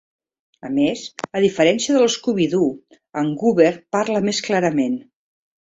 A 0.67 0.71
més, 0.77 1.03
a 1.39 1.41
diferència 1.43 1.95
de 1.97 2.01
l'Scooby-Doo, 2.05 2.73
en 3.23 3.33
Goober 3.45 3.71
parla 3.99 4.25
més 4.31 4.45
clarament. 4.51 5.03